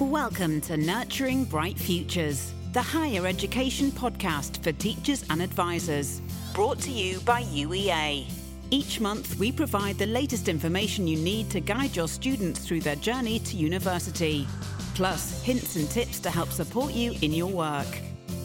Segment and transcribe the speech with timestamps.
[0.00, 6.22] Welcome to Nurturing Bright Futures, the higher education podcast for teachers and advisors,
[6.54, 8.24] brought to you by UEA.
[8.70, 12.94] Each month, we provide the latest information you need to guide your students through their
[12.94, 14.46] journey to university,
[14.94, 17.88] plus hints and tips to help support you in your work.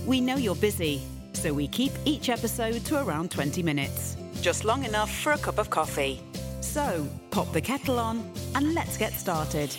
[0.07, 4.85] We know you're busy, so we keep each episode to around 20 minutes, just long
[4.85, 6.19] enough for a cup of coffee.
[6.61, 9.69] So, pop the kettle on and let's get started.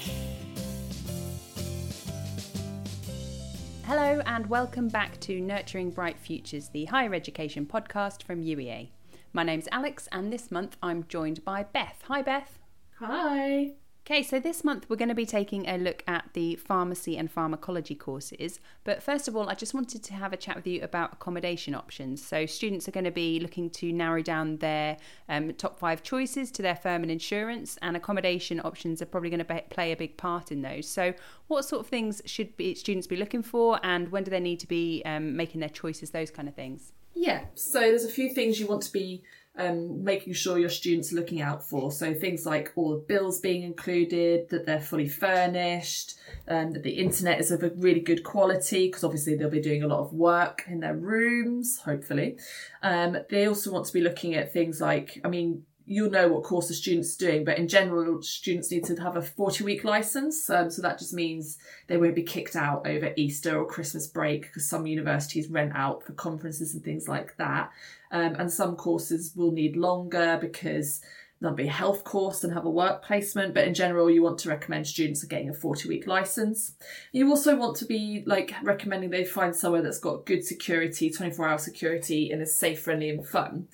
[3.86, 8.88] Hello, and welcome back to Nurturing Bright Futures, the higher education podcast from UEA.
[9.34, 12.02] My name's Alex, and this month I'm joined by Beth.
[12.08, 12.58] Hi, Beth.
[12.98, 13.72] Hi.
[14.06, 17.30] Okay, so this month we're going to be taking a look at the pharmacy and
[17.30, 18.60] pharmacology courses.
[18.84, 21.74] But first of all, I just wanted to have a chat with you about accommodation
[21.74, 22.22] options.
[22.22, 24.98] So, students are going to be looking to narrow down their
[25.30, 29.38] um, top five choices to their firm and insurance, and accommodation options are probably going
[29.38, 30.86] to be- play a big part in those.
[30.86, 31.14] So,
[31.46, 34.60] what sort of things should be, students be looking for, and when do they need
[34.60, 36.92] to be um, making their choices, those kind of things?
[37.14, 39.22] Yeah, so there's a few things you want to be
[39.56, 41.92] um, making sure your students are looking out for.
[41.92, 46.14] So things like all the bills being included, that they're fully furnished,
[46.48, 49.82] um, that the internet is of a really good quality because obviously they'll be doing
[49.82, 52.38] a lot of work in their rooms, hopefully.
[52.82, 56.44] Um, they also want to be looking at things like, I mean, you'll know what
[56.44, 60.48] course the student's doing, but in general, students need to have a 40 week license.
[60.48, 64.42] Um, so that just means they won't be kicked out over Easter or Christmas break
[64.42, 67.70] because some universities rent out for conferences and things like that.
[68.10, 71.02] Um, and some courses will need longer because
[71.40, 73.52] there'll be a health course and have a work placement.
[73.52, 76.72] But in general, you want to recommend students are getting a 40 week license.
[77.12, 81.48] You also want to be like recommending they find somewhere that's got good security, 24
[81.48, 83.68] hour security, and is safe, friendly, and fun.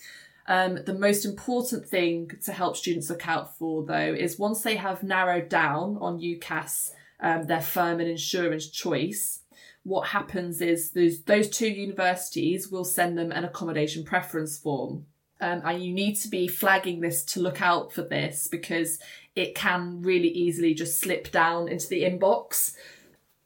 [0.51, 4.75] Um, the most important thing to help students look out for, though, is once they
[4.75, 9.43] have narrowed down on UCAS um, their firm and insurance choice,
[9.84, 15.06] what happens is those, those two universities will send them an accommodation preference form.
[15.41, 18.99] Um, and you need to be flagging this to look out for this because
[19.37, 22.75] it can really easily just slip down into the inbox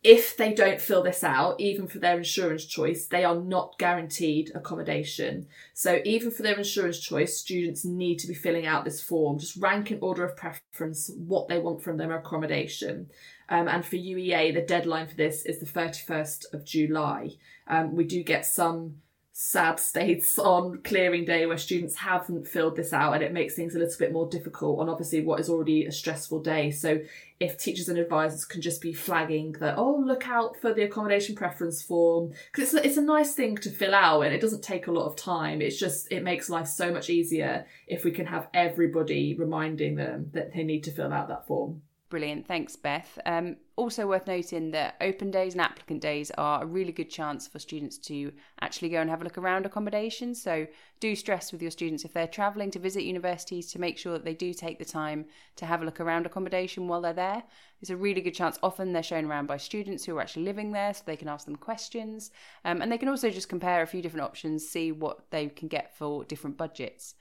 [0.05, 4.53] if they don't fill this out, even for their insurance choice, they are not guaranteed
[4.55, 5.47] accommodation.
[5.73, 9.57] So, even for their insurance choice, students need to be filling out this form, just
[9.57, 13.09] rank in order of preference what they want from their accommodation.
[13.49, 17.31] Um, and for UEA, the deadline for this is the 31st of July.
[17.67, 18.97] Um, we do get some
[19.37, 23.75] sad states on clearing day where students haven't filled this out and it makes things
[23.75, 26.71] a little bit more difficult on obviously what is already a stressful day.
[26.71, 27.01] So
[27.41, 31.35] if teachers and advisors can just be flagging that oh look out for the accommodation
[31.35, 34.87] preference form because it's, it's a nice thing to fill out and it doesn't take
[34.87, 35.61] a lot of time.
[35.61, 40.31] It's just it makes life so much easier if we can have everybody reminding them
[40.33, 41.83] that they need to fill out that form
[42.15, 42.47] Brilliant.
[42.47, 43.19] Thanks, Beth.
[43.27, 47.49] Um, also worth noting that open days and applicant days are a really good chance
[47.49, 48.31] for students to
[48.61, 50.33] actually go and have a look around accommodation.
[50.33, 50.69] So
[51.01, 54.25] do stress with your students if they're travelling to visit universities to make sure that
[54.25, 55.25] they do take the time
[55.57, 57.43] to have a look around accommodation while they're there.
[57.81, 58.61] It's a really good chance.
[58.63, 61.47] Often they're shown around by students who are actually living there so they can ask
[61.47, 62.31] them questions.
[62.65, 65.67] Um, and they can also just compare a few different options, see what they can
[65.67, 67.17] get for different budgets.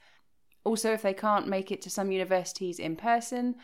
[0.64, 3.56] Also, if they can't make it to some universities in person,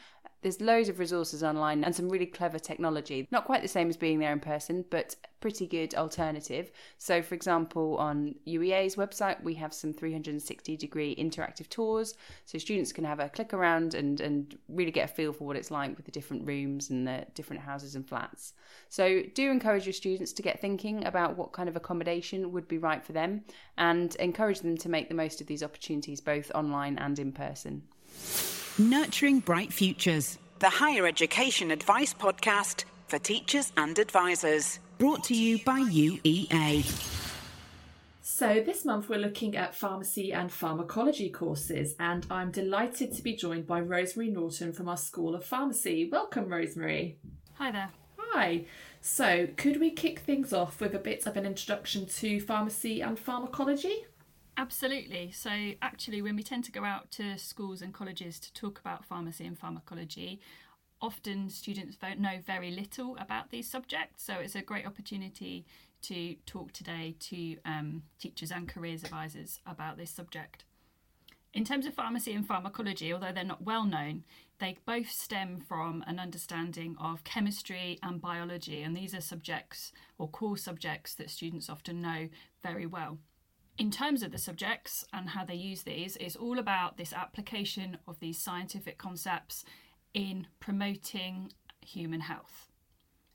[0.43, 3.29] there's loads of resources online and some really clever technology.
[3.31, 6.71] Not quite the same as being there in person, but pretty good alternative.
[6.99, 12.15] So, for example, on UEA's website, we have some 360 degree interactive tours.
[12.45, 15.57] So, students can have a click around and, and really get a feel for what
[15.57, 18.55] it's like with the different rooms and the different houses and flats.
[18.89, 22.79] So, do encourage your students to get thinking about what kind of accommodation would be
[22.79, 23.45] right for them
[23.77, 27.83] and encourage them to make the most of these opportunities both online and in person.
[28.81, 34.79] Nurturing Bright Futures, the higher education advice podcast for teachers and advisors.
[34.97, 36.83] Brought to you by UEA.
[38.23, 43.37] So, this month we're looking at pharmacy and pharmacology courses, and I'm delighted to be
[43.37, 46.09] joined by Rosemary Norton from our School of Pharmacy.
[46.11, 47.19] Welcome, Rosemary.
[47.59, 47.91] Hi there.
[48.33, 48.65] Hi.
[49.03, 53.19] So, could we kick things off with a bit of an introduction to pharmacy and
[53.19, 54.07] pharmacology?
[54.61, 55.31] Absolutely.
[55.33, 59.07] So, actually, when we tend to go out to schools and colleges to talk about
[59.07, 60.39] pharmacy and pharmacology,
[61.01, 64.23] often students know very little about these subjects.
[64.23, 65.65] So, it's a great opportunity
[66.03, 70.65] to talk today to um, teachers and careers advisors about this subject.
[71.55, 74.25] In terms of pharmacy and pharmacology, although they're not well known,
[74.59, 80.29] they both stem from an understanding of chemistry and biology, and these are subjects or
[80.29, 82.29] core subjects that students often know
[82.63, 83.17] very well
[83.81, 87.97] in terms of the subjects and how they use these, it's all about this application
[88.07, 89.65] of these scientific concepts
[90.13, 91.51] in promoting
[91.81, 92.69] human health.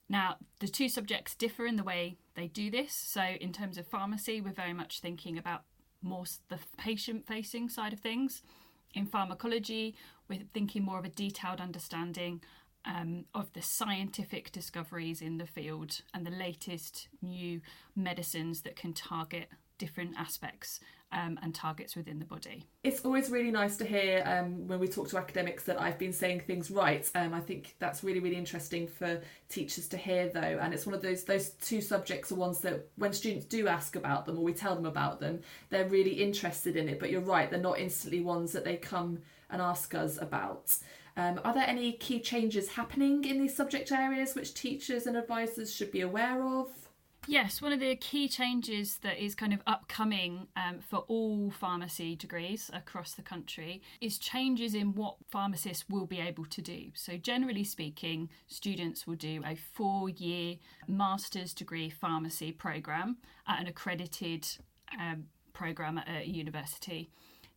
[0.08, 2.94] Now, the two subjects differ in the way they do this.
[2.94, 5.64] So, in terms of pharmacy, we're very much thinking about
[6.04, 8.44] more the patient facing side of things.
[8.94, 9.96] In pharmacology,
[10.30, 12.44] we're thinking more of a detailed understanding
[12.86, 17.62] um, of the scientific discoveries in the field and the latest new
[17.96, 20.80] medicines that can target different aspects
[21.12, 22.66] um, and targets within the body.
[22.84, 26.12] It's always really nice to hear um, when we talk to academics that I've been
[26.12, 27.10] saying things right.
[27.16, 30.60] Um, I think that's really, really interesting for teachers to hear, though.
[30.62, 33.96] And it's one of those those two subjects are ones that when students do ask
[33.96, 37.00] about them or we tell them about them, they're really interested in it.
[37.00, 39.20] But you're right, they're not instantly ones that they come
[39.50, 40.76] and ask us about.
[41.18, 45.74] Um, are there any key changes happening in these subject areas which teachers and advisors
[45.74, 46.68] should be aware of?
[47.28, 52.16] Yes, one of the key changes that is kind of upcoming um, for all pharmacy
[52.16, 56.92] degrees across the country is changes in what pharmacists will be able to do.
[56.94, 60.58] So, generally speaking, students will do a four year
[60.88, 63.18] master's degree pharmacy program
[63.48, 64.48] at an accredited
[65.00, 67.10] um, program at a university.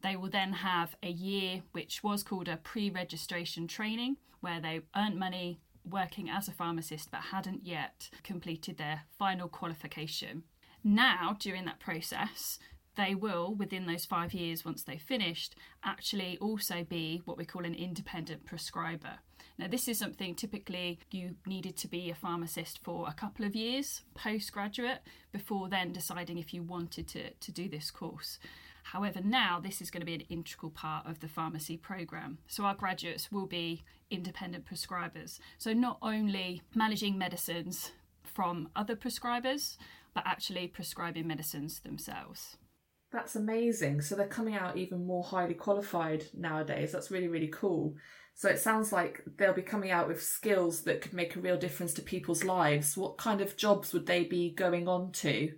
[0.02, 4.80] They will then have a year which was called a pre registration training, where they
[4.96, 5.60] earned money
[5.90, 10.44] working as a pharmacist but hadn't yet completed their final qualification.
[10.85, 12.58] Now, during that process,
[12.96, 15.55] they will, within those five years once they've finished,
[15.85, 19.20] actually also be what we call an independent prescriber.
[19.56, 23.56] Now, this is something typically you needed to be a pharmacist for a couple of
[23.56, 25.00] years postgraduate
[25.32, 28.38] before then deciding if you wanted to, to do this course.
[28.93, 32.38] However, now this is going to be an integral part of the pharmacy program.
[32.46, 35.40] So our graduates will be independent prescribers.
[35.58, 37.93] So not only managing medicines
[38.25, 39.76] from other prescribers,
[40.14, 42.56] but actually prescribing medicines themselves.
[43.12, 44.00] That's amazing.
[44.00, 46.90] So they're coming out even more highly qualified nowadays.
[46.90, 47.94] That's really, really cool.
[48.35, 51.58] So it sounds like they'll be coming out with skills that could make a real
[51.58, 52.96] difference to people's lives.
[52.96, 55.52] What kind of jobs would they be going on to?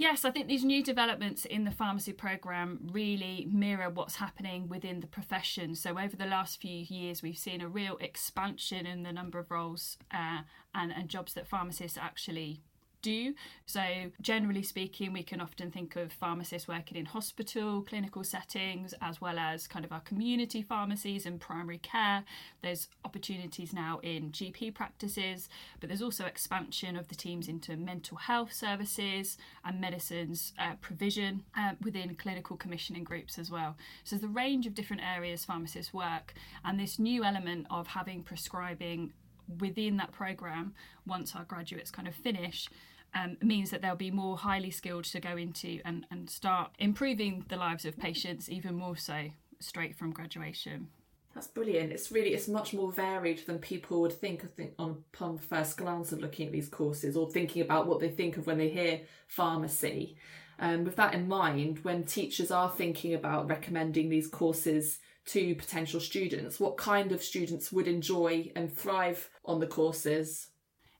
[0.00, 5.00] Yes, I think these new developments in the pharmacy programme really mirror what's happening within
[5.00, 5.74] the profession.
[5.74, 9.50] So, over the last few years, we've seen a real expansion in the number of
[9.50, 10.42] roles uh,
[10.72, 12.62] and, and jobs that pharmacists actually
[13.02, 13.34] do.
[13.66, 13.82] So,
[14.20, 19.38] generally speaking, we can often think of pharmacists working in hospital, clinical settings, as well
[19.38, 22.24] as kind of our community pharmacies and primary care.
[22.62, 25.48] There's opportunities now in GP practices,
[25.80, 31.44] but there's also expansion of the teams into mental health services and medicines uh, provision
[31.56, 33.76] uh, within clinical commissioning groups as well.
[34.04, 36.34] So, there's a range of different areas pharmacists work,
[36.64, 39.12] and this new element of having prescribing
[39.60, 40.74] within that program
[41.06, 42.68] once our graduates kind of finish
[43.14, 47.44] um, means that they'll be more highly skilled to go into and, and start improving
[47.48, 49.28] the lives of patients even more so
[49.60, 50.88] straight from graduation.
[51.34, 51.92] That's brilliant.
[51.92, 54.44] It's really it's much more varied than people would think.
[54.44, 58.00] I think on upon first glance of looking at these courses or thinking about what
[58.00, 60.16] they think of when they hear pharmacy.
[60.58, 64.98] Um, with that in mind, when teachers are thinking about recommending these courses
[65.28, 70.48] to potential students, what kind of students would enjoy and thrive on the courses?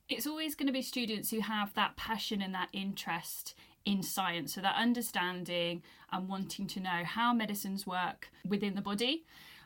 [0.09, 3.55] it's always going to be students who have that passion and that interest
[3.85, 5.81] in science, so that understanding
[6.11, 9.23] and wanting to know how medicines work within the body.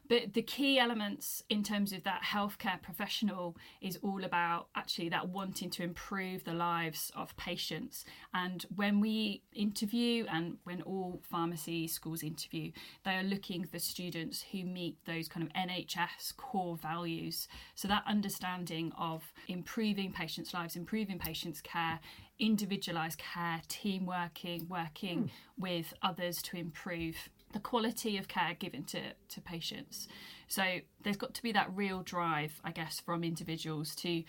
[0.10, 5.30] But the key elements in terms of that healthcare professional is all about actually that
[5.30, 8.06] wanting to improve the lives of patients.
[8.34, 12.72] And when we interview and when all pharmacy schools interview,
[13.06, 17.48] they are looking for students who meet those kind of NHS core values.
[17.76, 22.00] So that understanding of improving patients' lives, improving patients' care,
[22.40, 25.30] individualized care, team working, working mm.
[25.58, 30.08] with others to improve the quality of care given to, to patients.
[30.48, 34.24] So there's got to be that real drive, I guess, from individuals to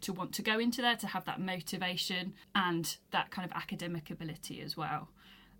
[0.00, 4.10] to want to go into there, to have that motivation and that kind of academic
[4.10, 5.10] ability as well.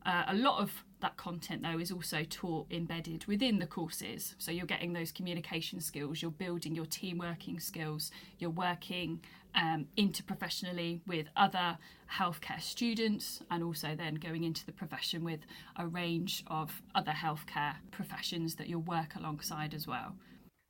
[0.04, 4.34] Uh, a lot of that content, though, is also taught embedded within the courses.
[4.38, 9.20] So you're getting those communication skills, you're building your team working skills, you're working
[9.54, 11.78] um, interprofessionally with other
[12.12, 15.40] healthcare students, and also then going into the profession with
[15.76, 20.14] a range of other healthcare professions that you'll work alongside as well.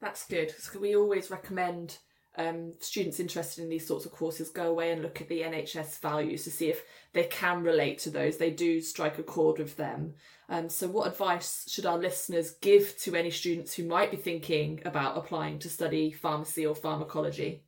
[0.00, 0.50] That's good.
[0.58, 1.98] So we always recommend
[2.38, 6.00] um, students interested in these sorts of courses go away and look at the NHS
[6.00, 8.36] values to see if they can relate to those.
[8.36, 10.14] They do strike a chord with them.
[10.48, 14.80] Um, so, what advice should our listeners give to any students who might be thinking
[14.84, 17.62] about applying to study pharmacy or pharmacology?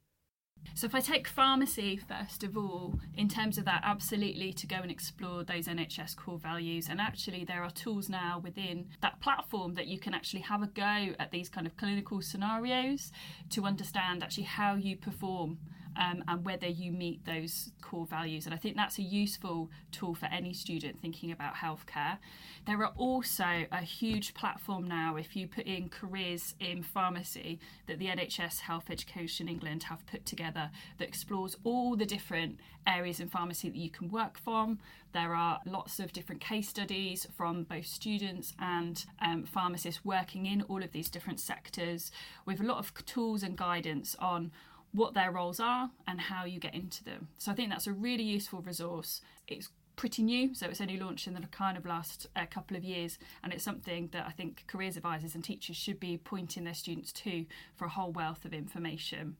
[0.74, 4.76] So, if I take pharmacy first of all, in terms of that, absolutely to go
[4.76, 6.86] and explore those NHS core values.
[6.88, 10.68] And actually, there are tools now within that platform that you can actually have a
[10.68, 13.10] go at these kind of clinical scenarios
[13.50, 15.58] to understand actually how you perform
[15.98, 18.46] um, and whether you meet those core values.
[18.46, 22.18] And I think that's a useful tool for any student thinking about healthcare.
[22.66, 27.98] There are also a huge platform now, if you put in careers in pharmacy, that
[27.98, 33.28] the NHS Health Education England have put together that explores all the different areas in
[33.28, 34.78] pharmacy that you can work from.
[35.12, 40.62] There are lots of different case studies from both students and um, pharmacists working in
[40.62, 42.12] all of these different sectors
[42.46, 44.52] with a lot of tools and guidance on
[44.92, 47.28] what their roles are and how you get into them.
[47.38, 49.20] So I think that's a really useful resource.
[49.46, 52.84] It's pretty new, so it's only launched in the kind of last uh, couple of
[52.84, 56.74] years, and it's something that I think careers advisors and teachers should be pointing their
[56.74, 59.36] students to for a whole wealth of information.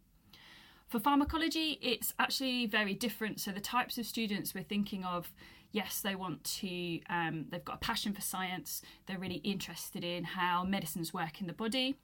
[0.88, 3.40] For pharmacology, it's actually very different.
[3.40, 5.31] So the types of students we're thinking of,
[5.71, 8.83] yes, they want to, um, they've got a passion for science.
[9.07, 11.99] They're really interested in how medicines work in the body.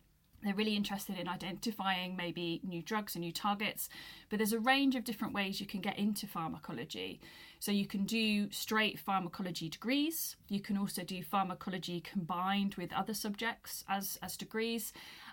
[0.44, 3.88] They're really interested in identifying maybe new drugs and new targets,
[4.28, 7.20] but there's a range of different ways you can get into pharmacology.
[7.60, 10.36] So you can do straight pharmacology degrees.
[10.50, 14.92] You can also do pharmacology combined with other subjects as, as degrees.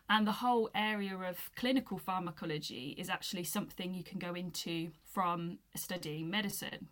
[0.10, 5.60] And the whole area of clinical pharmacology is actually something you can go into from
[5.76, 6.88] studying medicine.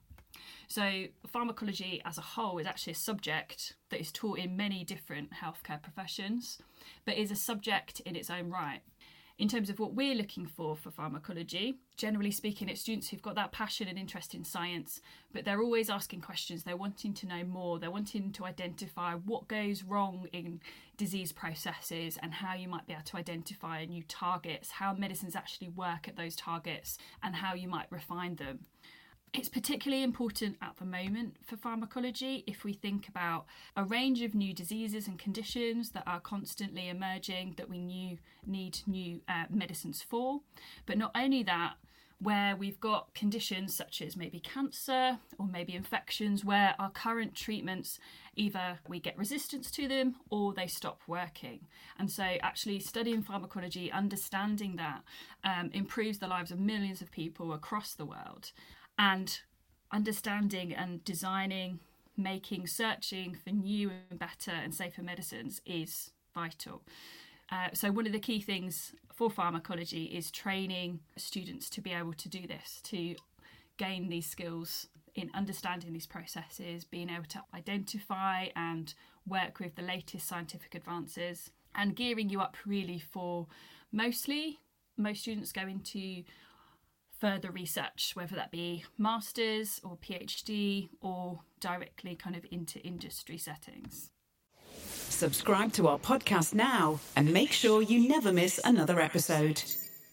[0.68, 5.32] So, pharmacology as a whole is actually a subject that is taught in many different
[5.32, 6.60] healthcare professions,
[7.06, 8.82] but is a subject in its own right
[9.40, 11.80] in terms of what we're looking for for pharmacology.
[11.96, 15.00] Generally speaking, it's students who've got that passion and interest in science,
[15.34, 16.64] but they're always asking questions.
[16.64, 17.80] They're wanting to know more.
[17.80, 20.60] They're wanting to identify what goes wrong in
[20.98, 25.70] disease processes and how you might be able to identify new targets, how medicines actually
[25.70, 28.66] work at those targets, and how you might refine them.
[29.32, 33.46] It's particularly important at the moment for pharmacology if we think about
[33.76, 37.80] a range of new diseases and conditions that are constantly emerging that we
[38.46, 40.42] need new uh, medicines for.
[40.88, 41.74] But not only that,
[42.22, 47.98] where we've got conditions such as maybe cancer or maybe infections where our current treatments
[48.36, 51.62] either we get resistance to them or they stop working.
[51.98, 55.04] And so, actually, studying pharmacology, understanding that,
[55.46, 58.52] um, improves the lives of millions of people across the world
[59.00, 59.40] and
[59.92, 61.80] understanding and designing,
[62.18, 66.84] making, searching for new and better and safer medicines is vital.
[67.52, 72.14] Uh, so, one of the key things for pharmacology is training students to be able
[72.14, 73.16] to do this, to
[73.78, 78.94] gain these skills in understanding these processes, being able to identify and
[79.28, 83.48] work with the latest scientific advances, and gearing you up really for
[83.92, 84.60] mostly
[84.98, 86.24] most students go into
[87.20, 94.10] further research, whether that be master's or PhD or directly kind of into industry settings.
[94.76, 99.62] Subscribe to our podcast now and make sure you never miss another episode.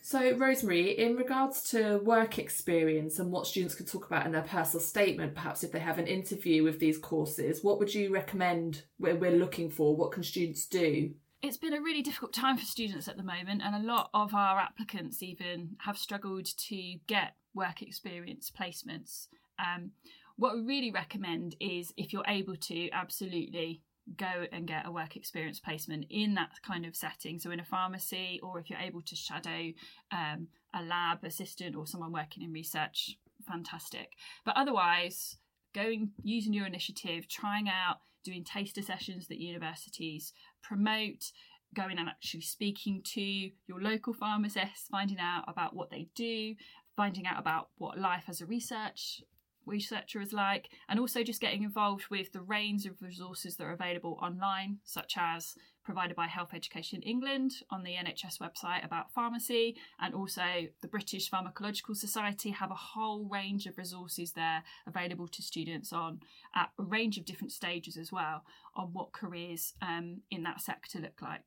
[0.03, 4.43] So, Rosemary, in regards to work experience and what students could talk about in their
[4.43, 8.85] personal statement, perhaps if they have an interview with these courses, what would you recommend
[8.99, 9.97] where we're looking for?
[9.97, 11.11] What can students do?
[11.43, 14.35] It's been a really difficult time for students at the moment, and a lot of
[14.35, 19.29] our applicants even have struggled to get work experience placements.
[19.59, 19.93] Um,
[20.37, 23.83] what we really recommend is if you're able to, absolutely
[24.17, 27.39] go and get a work experience placement in that kind of setting.
[27.39, 29.73] So, in a pharmacy, or if you're able to shadow
[30.13, 33.17] um, a lab assistant or someone working in research,
[33.47, 34.13] fantastic.
[34.45, 35.37] But otherwise,
[35.75, 40.33] going using your initiative, trying out doing taster sessions that universities
[40.67, 41.33] promote,
[41.75, 46.55] going and actually speaking to your local pharmacists, finding out about what they do,
[46.97, 49.23] finding out about what life as a research
[49.67, 53.73] researcher is like, and also just getting involved with the range of resources that are
[53.73, 59.77] available online, such as provided by Health Education England on the NHS website about pharmacy,
[60.01, 60.43] and also
[60.83, 66.21] the British Pharmacological Society have a whole range of resources there available to students on
[66.55, 68.45] at a range of different stages as well
[68.75, 71.43] on what careers um, in that sector look like.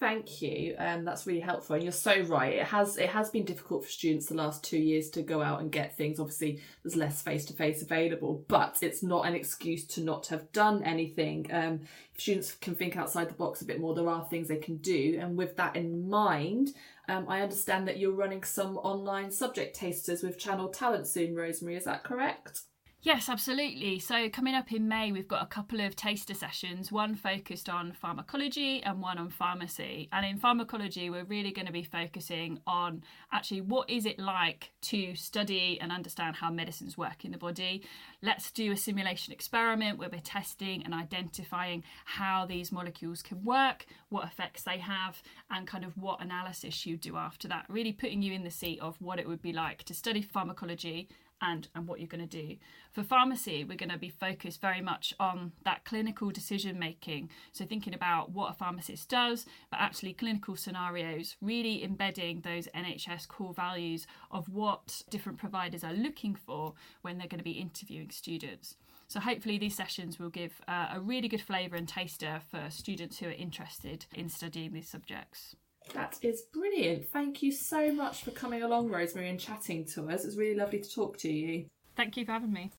[0.00, 0.76] Thank you.
[0.78, 1.74] Um, that's really helpful.
[1.74, 2.54] And you're so right.
[2.54, 5.60] It has it has been difficult for students the last two years to go out
[5.60, 6.18] and get things.
[6.18, 10.50] Obviously, there's less face to face available, but it's not an excuse to not have
[10.52, 11.46] done anything.
[11.52, 11.80] Um,
[12.14, 14.78] if students can think outside the box a bit more, there are things they can
[14.78, 15.18] do.
[15.20, 16.70] And with that in mind,
[17.10, 21.76] um, I understand that you're running some online subject tasters with Channel Talent soon, Rosemary.
[21.76, 22.62] Is that correct?
[23.02, 23.98] Yes, absolutely.
[23.98, 27.92] So, coming up in May, we've got a couple of taster sessions, one focused on
[27.92, 30.10] pharmacology and one on pharmacy.
[30.12, 33.02] And in pharmacology, we're really going to be focusing on
[33.32, 37.82] actually what is it like to study and understand how medicines work in the body.
[38.20, 43.86] Let's do a simulation experiment where we're testing and identifying how these molecules can work,
[44.10, 47.64] what effects they have, and kind of what analysis you do after that.
[47.70, 51.08] Really putting you in the seat of what it would be like to study pharmacology
[51.40, 52.56] and and what you're going to do.
[52.92, 57.30] For pharmacy, we're going to be focused very much on that clinical decision making.
[57.52, 63.28] So thinking about what a pharmacist does, but actually clinical scenarios, really embedding those NHS
[63.28, 68.10] core values of what different providers are looking for when they're going to be interviewing
[68.10, 68.76] students.
[69.10, 73.18] So hopefully these sessions will give uh, a really good flavour and taster for students
[73.18, 75.56] who are interested in studying these subjects.
[75.94, 77.08] That is brilliant.
[77.08, 80.24] Thank you so much for coming along, Rosemary, and chatting to us.
[80.24, 81.66] It's really lovely to talk to you.
[81.96, 82.70] Thank you for having me.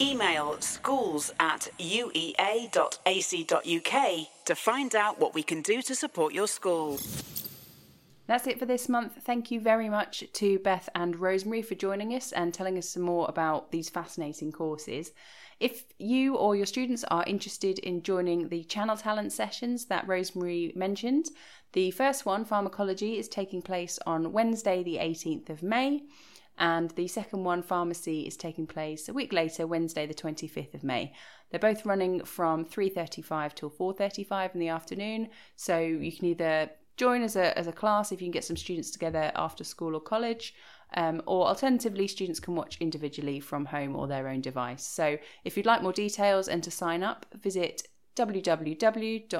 [0.00, 2.68] Email schools at uea.ac.uk
[4.44, 6.98] to find out what we can do to support your school.
[8.26, 9.12] That's it for this month.
[9.24, 13.04] Thank you very much to Beth and Rosemary for joining us and telling us some
[13.04, 15.12] more about these fascinating courses.
[15.58, 20.72] If you or your students are interested in joining the Channel Talent sessions that Rosemary
[20.76, 21.26] mentioned,
[21.72, 26.02] the first one, Pharmacology, is taking place on Wednesday, the 18th of May,
[26.58, 30.84] and the second one, Pharmacy, is taking place a week later, Wednesday, the 25th of
[30.84, 31.14] May.
[31.50, 37.22] They're both running from 3:35 till 4:35 in the afternoon, so you can either join
[37.22, 40.00] as a as a class if you can get some students together after school or
[40.00, 40.54] college,
[40.94, 44.86] um, or alternatively, students can watch individually from home or their own device.
[44.86, 49.32] So, if you'd like more details and to sign up, visit www.uea.ac.uk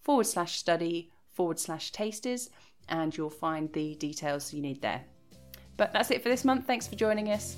[0.00, 2.50] forward slash study forward slash tasters,
[2.88, 5.02] and you'll find the details you need there.
[5.76, 6.66] But that's it for this month.
[6.66, 7.56] Thanks for joining us.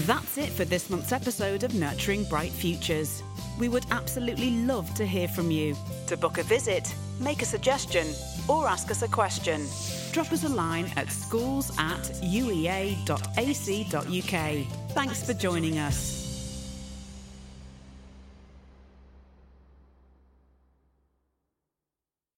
[0.00, 3.22] That's it for this month's episode of Nurturing Bright Futures.
[3.58, 5.76] We would absolutely love to hear from you.
[6.06, 8.06] To book a visit, make a suggestion,
[8.48, 9.66] or ask us a question,
[10.12, 13.06] drop us a line at schools at uea.ac.uk.
[14.90, 16.17] Thanks for joining us.